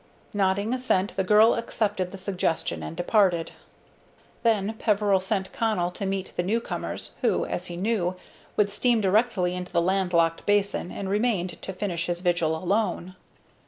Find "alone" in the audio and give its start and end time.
12.57-13.15